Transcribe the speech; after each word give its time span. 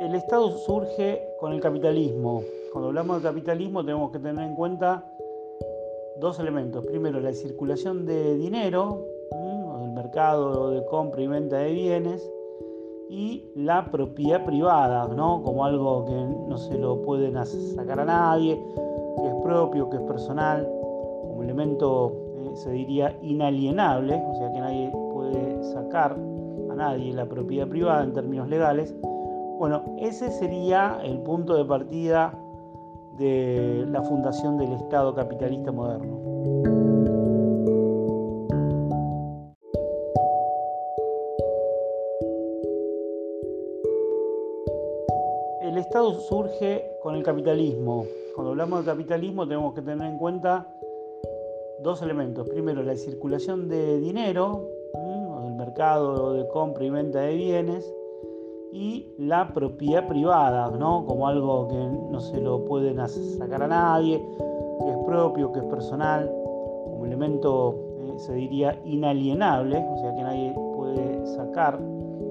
El 0.00 0.14
Estado 0.14 0.50
surge 0.56 1.22
con 1.38 1.52
el 1.52 1.60
capitalismo. 1.60 2.42
Cuando 2.72 2.88
hablamos 2.88 3.22
de 3.22 3.28
capitalismo 3.28 3.84
tenemos 3.84 4.10
que 4.10 4.18
tener 4.18 4.42
en 4.42 4.54
cuenta 4.54 5.04
dos 6.18 6.40
elementos. 6.40 6.86
Primero, 6.86 7.20
la 7.20 7.34
circulación 7.34 8.06
de 8.06 8.34
dinero, 8.36 9.04
el 9.84 9.90
mercado 9.92 10.70
de 10.70 10.86
compra 10.86 11.20
y 11.20 11.26
venta 11.26 11.58
de 11.58 11.72
bienes, 11.72 12.32
y 13.10 13.44
la 13.54 13.90
propiedad 13.90 14.42
privada, 14.46 15.06
¿no? 15.08 15.42
como 15.42 15.66
algo 15.66 16.06
que 16.06 16.14
no 16.48 16.56
se 16.56 16.78
lo 16.78 17.02
pueden 17.02 17.34
sacar 17.44 18.00
a 18.00 18.06
nadie, 18.06 18.58
que 19.20 19.28
es 19.28 19.34
propio, 19.42 19.90
que 19.90 19.98
es 19.98 20.02
personal, 20.04 20.66
como 21.20 21.42
elemento, 21.42 22.12
eh, 22.38 22.56
se 22.56 22.70
diría, 22.70 23.14
inalienable, 23.20 24.14
o 24.14 24.34
sea 24.34 24.50
que 24.50 24.60
nadie 24.60 24.90
puede 25.12 25.62
sacar 25.74 26.16
a 26.70 26.74
nadie 26.74 27.12
la 27.12 27.26
propiedad 27.26 27.68
privada 27.68 28.02
en 28.02 28.14
términos 28.14 28.48
legales. 28.48 28.94
Bueno, 29.60 29.82
ese 29.98 30.30
sería 30.30 31.02
el 31.04 31.18
punto 31.18 31.54
de 31.54 31.66
partida 31.66 32.32
de 33.18 33.84
la 33.90 34.00
fundación 34.00 34.56
del 34.56 34.72
Estado 34.72 35.14
capitalista 35.14 35.70
moderno. 35.70 36.18
El 45.60 45.76
Estado 45.76 46.14
surge 46.20 46.96
con 47.02 47.16
el 47.16 47.22
capitalismo. 47.22 48.06
Cuando 48.34 48.52
hablamos 48.52 48.86
de 48.86 48.92
capitalismo 48.92 49.46
tenemos 49.46 49.74
que 49.74 49.82
tener 49.82 50.08
en 50.08 50.16
cuenta 50.16 50.74
dos 51.80 52.00
elementos. 52.00 52.48
Primero, 52.48 52.82
la 52.82 52.96
circulación 52.96 53.68
de 53.68 54.00
dinero, 54.00 54.70
el 55.44 55.52
mercado 55.52 56.32
de 56.32 56.48
compra 56.48 56.82
y 56.82 56.88
venta 56.88 57.20
de 57.20 57.34
bienes, 57.34 57.94
y 58.72 59.08
la 59.18 59.52
propiedad 59.52 60.06
privada, 60.06 60.70
¿no? 60.70 61.04
como 61.04 61.26
algo 61.26 61.68
que 61.68 61.88
no 62.10 62.20
se 62.20 62.40
lo 62.40 62.64
pueden 62.64 62.96
sacar 63.08 63.62
a 63.62 63.68
nadie, 63.68 64.24
que 64.80 64.90
es 64.90 64.98
propio, 65.06 65.52
que 65.52 65.60
es 65.60 65.64
personal, 65.66 66.30
como 66.84 67.06
elemento, 67.06 67.74
eh, 67.98 68.18
se 68.18 68.34
diría, 68.34 68.78
inalienable, 68.84 69.84
o 69.90 69.96
sea 69.98 70.14
que 70.14 70.22
nadie 70.22 70.54
puede 70.76 71.26
sacar 71.26 71.80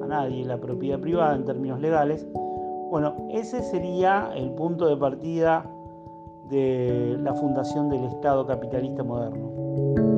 a 0.01 0.07
nadie 0.07 0.45
la 0.45 0.57
propiedad 0.57 0.99
privada 0.99 1.35
en 1.35 1.45
términos 1.45 1.79
legales. 1.79 2.27
Bueno, 2.89 3.15
ese 3.29 3.61
sería 3.61 4.31
el 4.35 4.51
punto 4.51 4.87
de 4.87 4.97
partida 4.97 5.65
de 6.49 7.17
la 7.21 7.33
fundación 7.35 7.89
del 7.89 8.05
Estado 8.05 8.45
capitalista 8.47 9.03
moderno. 9.03 10.08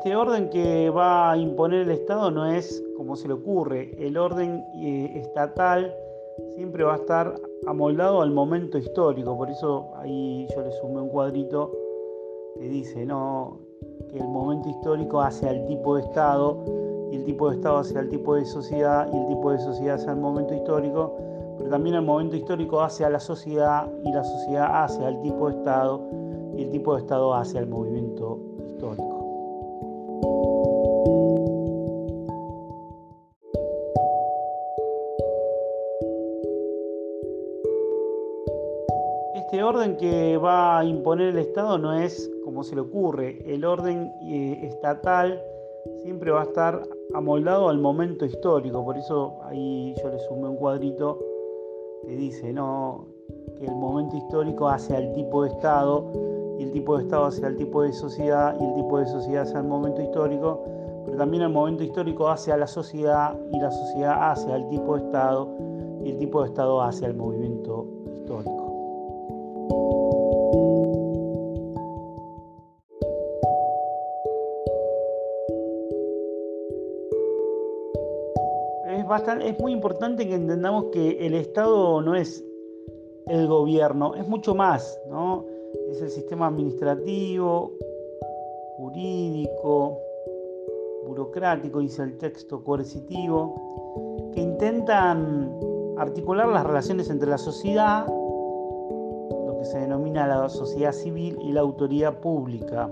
Este 0.00 0.16
orden 0.16 0.48
que 0.48 0.88
va 0.88 1.30
a 1.30 1.36
imponer 1.36 1.82
el 1.82 1.90
Estado 1.90 2.30
no 2.30 2.46
es 2.46 2.82
como 2.96 3.16
se 3.16 3.28
le 3.28 3.34
ocurre, 3.34 3.94
el 3.98 4.16
orden 4.16 4.64
eh, 4.76 5.12
estatal 5.16 5.94
siempre 6.54 6.84
va 6.84 6.94
a 6.94 6.96
estar 6.96 7.38
amoldado 7.66 8.22
al 8.22 8.30
momento 8.30 8.78
histórico, 8.78 9.36
por 9.36 9.50
eso 9.50 9.90
ahí 9.96 10.48
yo 10.56 10.62
le 10.62 10.72
sumé 10.72 11.02
un 11.02 11.10
cuadrito 11.10 11.70
que 12.56 12.66
dice 12.70 13.04
¿no? 13.04 13.58
que 14.08 14.16
el 14.16 14.26
momento 14.26 14.70
histórico 14.70 15.20
hace 15.20 15.46
al 15.46 15.66
tipo 15.66 15.96
de 15.96 16.02
Estado 16.04 16.64
y 17.12 17.16
el 17.16 17.24
tipo 17.26 17.50
de 17.50 17.56
Estado 17.56 17.76
hace 17.76 17.98
al 17.98 18.08
tipo 18.08 18.36
de 18.36 18.46
sociedad 18.46 19.06
y 19.12 19.14
el 19.14 19.26
tipo 19.26 19.52
de 19.52 19.58
sociedad 19.58 19.96
hace 19.96 20.08
al 20.08 20.16
momento 20.16 20.54
histórico, 20.54 21.14
pero 21.58 21.68
también 21.68 21.96
el 21.96 22.06
momento 22.06 22.36
histórico 22.36 22.80
hace 22.80 23.04
a 23.04 23.10
la 23.10 23.20
sociedad 23.20 23.86
y 24.02 24.10
la 24.10 24.24
sociedad 24.24 24.82
hace 24.82 25.04
al 25.04 25.20
tipo 25.20 25.50
de 25.50 25.58
Estado 25.58 26.00
y 26.56 26.62
el 26.62 26.70
tipo 26.70 26.94
de 26.94 27.02
Estado 27.02 27.34
hace 27.34 27.58
al 27.58 27.66
movimiento 27.66 28.38
histórico. 28.66 29.09
Este 39.50 39.64
orden 39.64 39.96
que 39.96 40.36
va 40.36 40.78
a 40.78 40.84
imponer 40.84 41.30
el 41.30 41.38
Estado 41.38 41.76
no 41.76 41.92
es 41.92 42.30
como 42.44 42.62
se 42.62 42.76
le 42.76 42.82
ocurre, 42.82 43.42
el 43.52 43.64
orden 43.64 44.08
eh, 44.22 44.60
estatal 44.62 45.42
siempre 46.04 46.30
va 46.30 46.42
a 46.42 46.44
estar 46.44 46.88
amoldado 47.14 47.68
al 47.68 47.78
momento 47.78 48.24
histórico, 48.24 48.84
por 48.84 48.96
eso 48.96 49.40
ahí 49.42 49.92
yo 50.00 50.08
le 50.08 50.20
sumé 50.20 50.50
un 50.50 50.56
cuadrito 50.56 51.18
que 52.06 52.14
dice 52.14 52.52
¿no? 52.52 53.06
que 53.58 53.66
el 53.66 53.74
momento 53.74 54.16
histórico 54.16 54.68
hace 54.68 54.96
al 54.96 55.12
tipo 55.14 55.42
de 55.42 55.48
Estado 55.48 56.12
y 56.60 56.62
el 56.62 56.70
tipo 56.70 56.96
de 56.96 57.02
Estado 57.02 57.24
hace 57.24 57.44
al 57.44 57.56
tipo 57.56 57.82
de 57.82 57.92
sociedad 57.92 58.56
y 58.56 58.64
el 58.64 58.74
tipo 58.76 59.00
de 59.00 59.06
sociedad 59.06 59.42
hace 59.42 59.56
al 59.56 59.66
momento 59.66 60.00
histórico, 60.00 60.62
pero 61.06 61.18
también 61.18 61.42
el 61.42 61.50
momento 61.50 61.82
histórico 61.82 62.28
hace 62.28 62.52
a 62.52 62.56
la 62.56 62.68
sociedad 62.68 63.36
y 63.52 63.58
la 63.58 63.72
sociedad 63.72 64.30
hace 64.30 64.52
al 64.52 64.68
tipo 64.68 64.94
de 64.94 65.06
Estado 65.06 65.48
y 66.04 66.10
el 66.10 66.18
tipo 66.18 66.40
de 66.40 66.50
Estado 66.50 66.80
hace 66.82 67.04
al 67.04 67.16
movimiento 67.16 67.99
es 79.16 79.58
muy 79.58 79.72
importante 79.72 80.28
que 80.28 80.34
entendamos 80.34 80.86
que 80.92 81.26
el 81.26 81.34
Estado 81.34 82.00
no 82.00 82.14
es 82.14 82.44
el 83.26 83.48
gobierno, 83.48 84.14
es 84.14 84.28
mucho 84.28 84.54
más, 84.54 85.00
¿no? 85.08 85.44
Es 85.90 86.00
el 86.00 86.10
sistema 86.10 86.46
administrativo, 86.46 87.72
jurídico, 88.76 89.98
burocrático, 91.06 91.80
dice 91.80 92.04
el 92.04 92.18
texto 92.18 92.62
coercitivo, 92.62 94.30
que 94.32 94.40
intentan 94.40 95.58
articular 95.98 96.48
las 96.48 96.64
relaciones 96.64 97.10
entre 97.10 97.28
la 97.28 97.38
sociedad, 97.38 98.06
lo 98.06 99.56
que 99.58 99.64
se 99.64 99.80
denomina 99.80 100.28
la 100.28 100.48
sociedad 100.48 100.92
civil 100.92 101.36
y 101.40 101.52
la 101.52 101.62
autoridad 101.62 102.14
pública. 102.20 102.88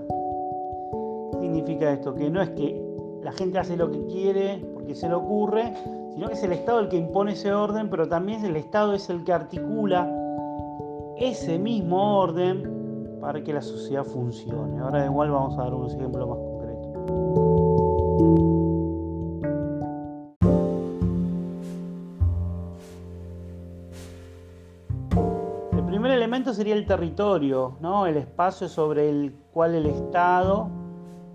¿Qué 1.31 1.39
significa 1.39 1.93
esto? 1.93 2.13
Que 2.13 2.29
no 2.29 2.41
es 2.41 2.49
que 2.49 2.89
la 3.23 3.31
gente 3.31 3.57
hace 3.57 3.77
lo 3.77 3.89
que 3.89 4.05
quiere 4.07 4.61
porque 4.73 4.95
se 4.95 5.07
le 5.07 5.15
ocurre, 5.15 5.73
es 6.27 6.43
el 6.43 6.51
Estado 6.51 6.81
el 6.81 6.89
que 6.89 6.97
impone 6.97 7.31
ese 7.31 7.53
orden, 7.53 7.89
pero 7.89 8.07
también 8.07 8.43
el 8.43 8.57
Estado 8.57 8.93
es 8.93 9.09
el 9.09 9.23
que 9.23 9.31
articula 9.31 10.11
ese 11.17 11.57
mismo 11.57 12.19
orden 12.19 13.17
para 13.21 13.41
que 13.43 13.53
la 13.53 13.61
sociedad 13.61 14.03
funcione. 14.03 14.79
Ahora 14.79 15.05
igual 15.05 15.31
vamos 15.31 15.57
a 15.57 15.63
dar 15.63 15.73
unos 15.73 15.93
ejemplos 15.93 16.27
más 16.27 16.37
concretos. 16.37 16.59
El 25.71 25.85
primer 25.85 26.11
elemento 26.11 26.53
sería 26.53 26.75
el 26.75 26.85
territorio, 26.85 27.77
¿no? 27.79 28.05
el 28.05 28.17
espacio 28.17 28.67
sobre 28.67 29.09
el 29.09 29.33
cual 29.53 29.75
el 29.75 29.85
Estado 29.85 30.69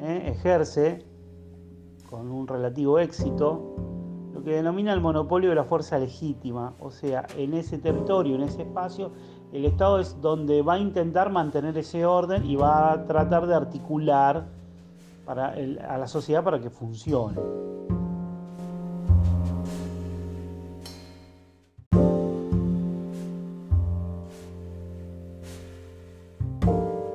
¿eh? 0.01 0.25
ejerce 0.27 1.05
con 2.09 2.31
un 2.31 2.47
relativo 2.47 2.99
éxito 2.99 3.94
que 4.45 4.53
denomina 4.53 4.93
el 4.93 5.01
monopolio 5.01 5.49
de 5.49 5.57
la 5.57 5.65
fuerza 5.65 5.99
legítima. 5.99 6.75
O 6.79 6.91
sea, 6.91 7.27
en 7.37 7.55
ese 7.55 7.79
territorio, 7.79 8.37
en 8.37 8.43
ese 8.43 8.63
espacio, 8.63 9.13
el 9.53 9.65
Estado 9.65 9.99
es 9.99 10.21
donde 10.21 10.63
va 10.63 10.75
a 10.75 10.79
intentar 10.79 11.31
mantener 11.31 11.77
ese 11.79 12.05
orden 12.05 12.45
y 12.45 12.57
va 12.57 12.93
a 12.93 13.07
tratar 13.07 13.47
de 13.47 13.55
articular 13.55 14.47
para 15.25 15.55
a 15.89 15.99
la 15.99 16.07
sociedad 16.07 16.45
para 16.45 16.61
que 16.61 16.69
funcione. 16.69 17.37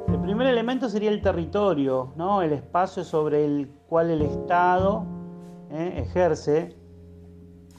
El 0.07 0.19
primer 0.21 0.47
elemento 0.47 0.89
sería 0.89 1.11
el 1.11 1.21
territorio, 1.21 2.13
¿no? 2.15 2.41
el 2.41 2.53
espacio 2.53 3.03
sobre 3.03 3.45
el 3.45 3.69
cual 3.87 4.09
el 4.09 4.23
Estado 4.23 5.05
¿eh? 5.71 5.93
ejerce 5.97 6.78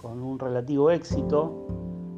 con 0.01 0.23
un 0.23 0.39
relativo 0.39 0.91
éxito, 0.91 1.67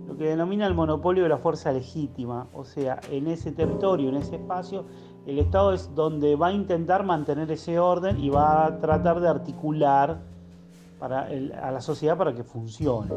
lo 0.07 0.17
que 0.17 0.25
denomina 0.25 0.67
el 0.67 0.75
monopolio 0.75 1.25
de 1.25 1.29
la 1.29 1.39
fuerza 1.39 1.73
legítima. 1.73 2.47
O 2.55 2.65
sea, 2.65 3.01
en 3.11 3.27
ese 3.27 3.53
territorio, 3.53 4.09
en 4.09 4.17
ese 4.17 4.37
espacio, 4.37 4.85
el 5.27 5.39
Estado 5.39 5.73
es 5.73 5.95
donde 5.95 6.37
va 6.37 6.49
a 6.49 6.53
intentar 6.53 7.05
mantener 7.05 7.51
ese 7.51 7.79
orden 7.79 8.19
y 8.21 8.31
va 8.31 8.67
a 8.67 8.79
tratar 8.79 9.21
de 9.21 9.29
articular 9.29 10.21
para 10.99 11.23
a 11.23 11.71
la 11.73 11.81
sociedad 11.81 12.17
para 12.17 12.33
que 12.33 12.45
funcione. 12.45 13.11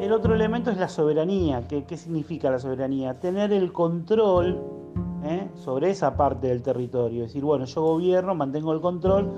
El 0.00 0.12
otro 0.12 0.34
elemento 0.34 0.70
es 0.70 0.76
la 0.76 0.88
soberanía. 0.88 1.68
¿Qué, 1.68 1.84
¿Qué 1.84 1.96
significa 1.96 2.50
la 2.50 2.58
soberanía? 2.58 3.20
Tener 3.20 3.52
el 3.52 3.72
control. 3.72 4.79
Sobre 5.60 5.90
esa 5.90 6.16
parte 6.16 6.48
del 6.48 6.62
territorio. 6.62 7.24
Es 7.24 7.30
decir, 7.30 7.44
bueno, 7.44 7.64
yo 7.64 7.82
gobierno, 7.82 8.34
mantengo 8.34 8.72
el 8.72 8.80
control 8.80 9.30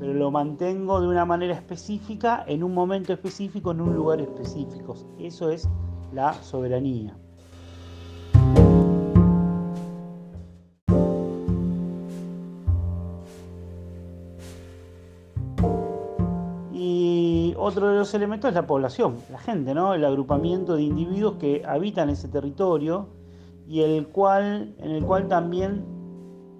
pero 0.00 0.14
lo 0.14 0.30
mantengo 0.30 0.98
de 0.98 1.08
una 1.08 1.26
manera 1.26 1.52
específica, 1.52 2.42
en 2.46 2.64
un 2.64 2.72
momento 2.72 3.12
específico, 3.12 3.72
en 3.72 3.82
un 3.82 3.94
lugar 3.94 4.22
específico. 4.22 4.94
Eso 5.18 5.50
es 5.50 5.68
la 6.14 6.32
soberanía. 6.42 7.14
Y 16.72 17.54
otro 17.58 17.88
de 17.88 17.96
los 17.96 18.14
elementos 18.14 18.48
es 18.48 18.54
la 18.54 18.66
población, 18.66 19.18
la 19.30 19.38
gente, 19.38 19.74
¿no? 19.74 19.92
El 19.92 20.06
agrupamiento 20.06 20.76
de 20.76 20.82
individuos 20.84 21.34
que 21.34 21.62
habitan 21.66 22.08
ese 22.08 22.28
territorio 22.28 23.19
y 23.70 23.82
el 23.82 24.08
cual, 24.08 24.74
en 24.78 24.90
el 24.90 25.04
cual 25.04 25.28
también 25.28 25.84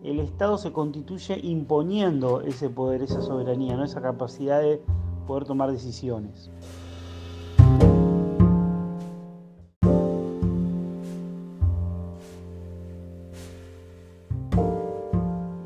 el 0.04 0.20
Estado 0.20 0.58
se 0.58 0.70
constituye 0.70 1.40
imponiendo 1.42 2.40
ese 2.42 2.70
poder, 2.70 3.02
esa 3.02 3.20
soberanía, 3.20 3.76
¿no? 3.76 3.82
esa 3.82 4.00
capacidad 4.00 4.60
de 4.60 4.80
poder 5.26 5.44
tomar 5.44 5.72
decisiones. 5.72 6.52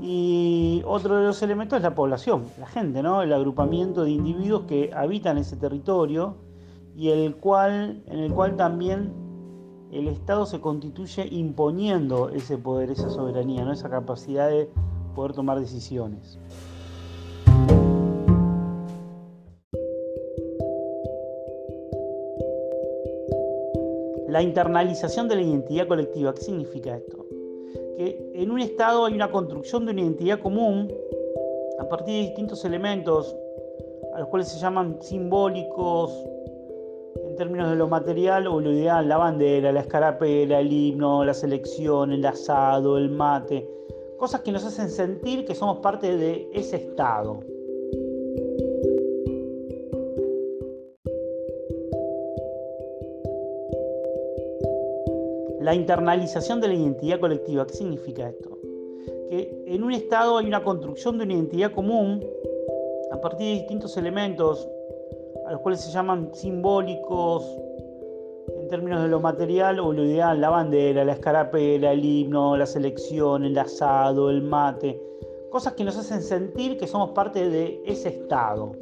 Y 0.01 0.83
otro 0.87 1.19
de 1.19 1.25
los 1.25 1.43
elementos 1.43 1.77
es 1.77 1.83
la 1.83 1.95
población, 1.95 2.45
la 2.59 2.69
gente, 2.69 3.03
¿no? 3.03 3.21
el 3.21 3.35
agrupamiento 3.35 4.05
de 4.05 4.13
individuos 4.13 4.63
que 4.63 4.93
habitan 4.95 5.37
ese 5.37 5.59
territorio 5.59 6.37
y 6.97 7.11
el 7.11 7.37
cual, 7.37 8.03
en 8.07 8.21
el 8.21 8.33
cual 8.33 8.57
también 8.57 9.24
el 9.95 10.09
Estado 10.09 10.45
se 10.45 10.61
constituye 10.61 11.29
imponiendo 11.31 12.29
ese 12.29 12.59
poder, 12.59 12.91
esa 12.91 13.11
soberanía, 13.11 13.65
¿no? 13.65 13.73
esa 13.73 13.89
capacidad 13.89 14.51
de 14.51 14.69
poder 15.15 15.35
tomar 15.35 15.61
decisiones. 15.61 16.37
La 24.29 24.43
internalización 24.43 25.29
de 25.29 25.37
la 25.37 25.43
identidad 25.43 25.87
colectiva, 25.87 26.35
¿qué 26.35 26.41
significa 26.41 26.97
esto? 26.97 27.25
Que 27.97 28.33
en 28.35 28.51
un 28.51 28.59
Estado 28.59 29.05
hay 29.05 29.15
una 29.15 29.31
construcción 29.31 29.87
de 29.87 29.93
una 29.93 30.01
identidad 30.01 30.41
común 30.41 30.93
a 31.79 31.89
partir 31.89 32.15
de 32.15 32.21
distintos 32.23 32.65
elementos, 32.65 33.37
a 34.13 34.19
los 34.19 34.29
cuales 34.29 34.49
se 34.49 34.59
llaman 34.59 34.99
simbólicos, 35.01 36.27
en 37.35 37.39
términos 37.39 37.69
de 37.69 37.75
lo 37.75 37.89
material 37.89 38.47
o 38.47 38.61
lo 38.61 38.71
ideal, 38.71 39.09
la 39.09 39.17
bandera, 39.17 39.73
la 39.73 39.81
escarapela, 39.81 40.61
el 40.61 40.73
himno, 40.73 41.25
la 41.25 41.35
selección, 41.35 42.13
el 42.13 42.25
asado, 42.25 42.97
el 42.97 43.11
mate, 43.11 43.69
cosas 44.17 44.43
que 44.43 44.53
nos 44.53 44.65
hacen 44.65 44.89
sentir 44.89 45.45
que 45.45 45.53
somos 45.57 45.79
parte 45.79 46.17
de 46.17 46.49
ese 46.55 46.77
estado. 46.77 47.41
La 55.61 55.75
internalización 55.75 56.61
de 56.61 56.69
la 56.69 56.75
identidad 56.75 57.19
colectiva, 57.19 57.67
¿qué 57.67 57.75
significa 57.75 58.29
esto? 58.29 58.57
Que 59.29 59.65
en 59.67 59.83
un 59.83 59.93
estado 59.93 60.39
hay 60.39 60.47
una 60.47 60.63
construcción 60.63 61.19
de 61.19 61.25
una 61.25 61.35
identidad 61.35 61.73
común 61.73 62.25
a 63.11 63.21
partir 63.21 63.49
de 63.49 63.53
distintos 63.55 63.97
elementos 63.97 64.69
a 65.47 65.53
los 65.53 65.61
cuales 65.61 65.81
se 65.81 65.91
llaman 65.91 66.31
simbólicos 66.35 67.45
en 68.61 68.69
términos 68.69 69.03
de 69.03 69.09
lo 69.09 69.21
material 69.21 69.79
o 69.81 69.93
lo 69.93 70.05
ideal, 70.05 70.41
la 70.41 70.51
bandera, 70.51 71.05
la 71.05 71.13
escarapela, 71.13 71.93
el 71.93 72.05
himno, 72.05 72.57
la 72.57 72.67
selección, 72.67 73.45
el 73.45 73.59
asado, 73.59 74.31
el 74.31 74.43
mate, 74.43 75.01
cosas 75.51 75.75
que 75.75 75.85
nos 75.85 75.97
hacen 75.97 76.23
sentir 76.23 76.79
que 76.79 76.87
somos 76.87 77.11
parte 77.11 77.49
de 77.49 77.83
ese 77.85 78.09
estado. 78.09 78.73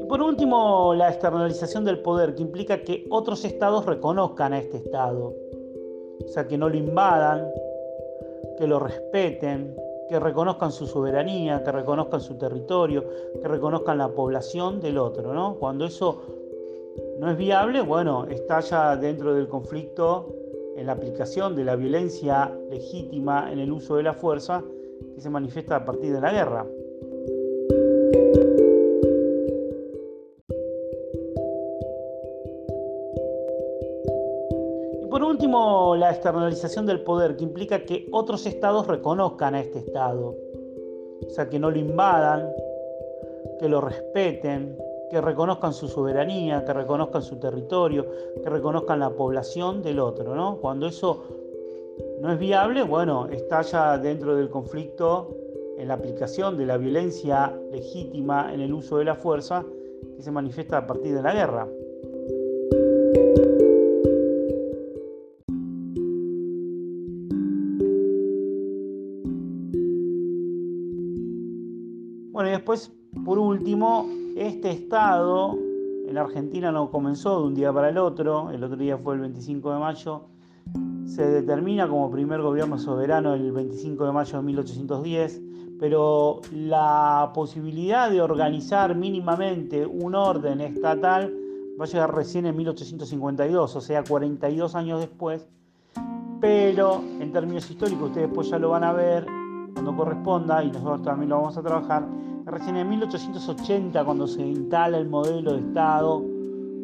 Y 0.00 0.04
por 0.06 0.22
último, 0.22 0.94
la 0.94 1.10
externalización 1.10 1.84
del 1.84 2.00
poder, 2.00 2.34
que 2.34 2.42
implica 2.42 2.82
que 2.82 3.06
otros 3.10 3.44
estados 3.44 3.84
reconozcan 3.84 4.52
a 4.52 4.58
este 4.60 4.76
estado, 4.76 5.34
o 6.24 6.28
sea, 6.28 6.46
que 6.46 6.56
no 6.56 6.68
lo 6.68 6.76
invadan, 6.76 7.48
que 8.56 8.66
lo 8.66 8.78
respeten, 8.78 9.74
que 10.08 10.20
reconozcan 10.20 10.72
su 10.72 10.86
soberanía, 10.86 11.62
que 11.62 11.72
reconozcan 11.72 12.20
su 12.20 12.36
territorio, 12.36 13.04
que 13.40 13.48
reconozcan 13.48 13.98
la 13.98 14.08
población 14.08 14.80
del 14.80 14.98
otro, 14.98 15.32
¿no? 15.32 15.56
Cuando 15.56 15.86
eso 15.86 16.22
no 17.18 17.30
es 17.30 17.36
viable, 17.36 17.80
bueno, 17.80 18.26
estalla 18.26 18.96
dentro 18.96 19.34
del 19.34 19.48
conflicto 19.48 20.28
en 20.76 20.86
la 20.86 20.92
aplicación 20.92 21.54
de 21.54 21.64
la 21.64 21.76
violencia 21.76 22.52
legítima 22.70 23.52
en 23.52 23.60
el 23.60 23.72
uso 23.72 23.96
de 23.96 24.02
la 24.02 24.12
fuerza 24.12 24.62
que 25.14 25.20
se 25.20 25.30
manifiesta 25.30 25.76
a 25.76 25.84
partir 25.84 26.12
de 26.12 26.20
la 26.20 26.32
guerra. 26.32 26.66
Por 35.14 35.22
último, 35.22 35.94
la 35.94 36.10
externalización 36.10 36.86
del 36.86 37.02
poder, 37.02 37.36
que 37.36 37.44
implica 37.44 37.84
que 37.84 38.08
otros 38.10 38.46
estados 38.46 38.88
reconozcan 38.88 39.54
a 39.54 39.60
este 39.60 39.78
estado. 39.78 40.34
O 41.24 41.30
sea, 41.30 41.48
que 41.48 41.56
no 41.56 41.70
lo 41.70 41.78
invadan, 41.78 42.50
que 43.60 43.68
lo 43.68 43.80
respeten, 43.80 44.76
que 45.12 45.20
reconozcan 45.20 45.72
su 45.72 45.86
soberanía, 45.86 46.64
que 46.64 46.72
reconozcan 46.72 47.22
su 47.22 47.38
territorio, 47.38 48.04
que 48.42 48.50
reconozcan 48.50 48.98
la 48.98 49.10
población 49.10 49.84
del 49.84 50.00
otro. 50.00 50.34
¿no? 50.34 50.56
Cuando 50.56 50.88
eso 50.88 51.22
no 52.20 52.32
es 52.32 52.38
viable, 52.40 52.82
bueno, 52.82 53.28
estalla 53.28 53.96
dentro 53.98 54.34
del 54.34 54.50
conflicto 54.50 55.28
en 55.78 55.86
la 55.86 55.94
aplicación 55.94 56.58
de 56.58 56.66
la 56.66 56.76
violencia 56.76 57.56
legítima 57.70 58.52
en 58.52 58.62
el 58.62 58.74
uso 58.74 58.98
de 58.98 59.04
la 59.04 59.14
fuerza 59.14 59.64
que 60.16 60.22
se 60.24 60.32
manifiesta 60.32 60.78
a 60.78 60.86
partir 60.88 61.14
de 61.14 61.22
la 61.22 61.32
guerra. 61.32 61.68
Bueno, 72.34 72.48
y 72.48 72.52
después, 72.52 72.92
por 73.24 73.38
último, 73.38 74.08
este 74.34 74.72
Estado 74.72 75.56
en 76.08 76.18
Argentina 76.18 76.72
no 76.72 76.90
comenzó 76.90 77.38
de 77.38 77.46
un 77.46 77.54
día 77.54 77.72
para 77.72 77.90
el 77.90 77.96
otro, 77.96 78.50
el 78.50 78.64
otro 78.64 78.76
día 78.76 78.98
fue 78.98 79.14
el 79.14 79.20
25 79.20 79.72
de 79.72 79.78
mayo, 79.78 80.22
se 81.04 81.30
determina 81.30 81.88
como 81.88 82.10
primer 82.10 82.42
gobierno 82.42 82.76
soberano 82.76 83.34
el 83.34 83.52
25 83.52 84.04
de 84.04 84.10
mayo 84.10 84.38
de 84.38 84.42
1810, 84.46 85.42
pero 85.78 86.40
la 86.50 87.30
posibilidad 87.32 88.10
de 88.10 88.20
organizar 88.20 88.96
mínimamente 88.96 89.86
un 89.86 90.16
orden 90.16 90.60
estatal 90.60 91.32
va 91.80 91.84
a 91.84 91.86
llegar 91.86 92.12
recién 92.16 92.46
en 92.46 92.56
1852, 92.56 93.76
o 93.76 93.80
sea, 93.80 94.02
42 94.02 94.74
años 94.74 94.98
después, 94.98 95.46
pero 96.40 97.00
en 97.20 97.30
términos 97.30 97.70
históricos, 97.70 98.08
ustedes 98.08 98.26
después 98.26 98.50
ya 98.50 98.58
lo 98.58 98.70
van 98.70 98.82
a 98.82 98.92
ver, 98.92 99.24
cuando 99.74 99.94
corresponda, 99.96 100.64
y 100.64 100.68
nosotros 100.68 101.02
también 101.02 101.28
lo 101.30 101.36
vamos 101.36 101.58
a 101.58 101.62
trabajar, 101.62 102.08
recién 102.46 102.76
en 102.76 102.88
1880 102.88 104.04
cuando 104.04 104.26
se 104.26 104.46
instala 104.46 104.98
el 104.98 105.08
modelo 105.08 105.52
de 105.54 105.60
Estado 105.60 106.22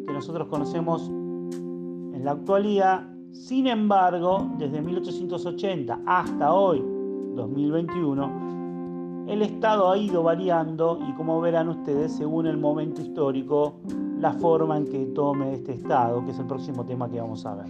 que 0.05 0.13
nosotros 0.13 0.47
conocemos 0.47 1.07
en 1.09 2.21
la 2.23 2.31
actualidad. 2.31 3.07
Sin 3.31 3.67
embargo, 3.67 4.51
desde 4.57 4.81
1880 4.81 6.01
hasta 6.05 6.53
hoy, 6.53 6.83
2021, 7.35 9.25
el 9.27 9.41
Estado 9.43 9.89
ha 9.89 9.97
ido 9.97 10.23
variando 10.23 10.99
y 11.07 11.13
como 11.13 11.39
verán 11.39 11.69
ustedes, 11.69 12.11
según 12.11 12.47
el 12.47 12.57
momento 12.57 13.01
histórico, 13.01 13.75
la 14.19 14.33
forma 14.33 14.77
en 14.77 14.85
que 14.87 15.05
tome 15.07 15.53
este 15.53 15.73
Estado, 15.73 16.23
que 16.25 16.31
es 16.31 16.39
el 16.39 16.45
próximo 16.45 16.83
tema 16.83 17.09
que 17.09 17.21
vamos 17.21 17.45
a 17.45 17.55
ver. 17.55 17.67